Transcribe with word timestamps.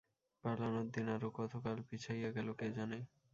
পালানোর 0.43 0.87
দিন 0.93 1.07
আরও 1.15 1.29
কতকাল 1.39 1.77
পিছাইয়া 1.87 2.29
গেল 2.31 2.47
কে 2.53 2.67
জানে। 2.77 2.99